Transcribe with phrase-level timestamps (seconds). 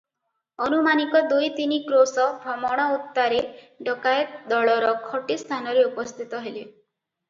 [0.67, 3.45] ଅନୁମାନିକ ଦୁଇ ତିନି କ୍ରୋଶ ଭ୍ରମଣ ଉତ୍ତାରେ
[3.91, 6.71] ଡକାଏତ ଦଳର ଖଟି ସ୍ଥାନରେ ଉପସ୍ଥିତ ହେଲେ।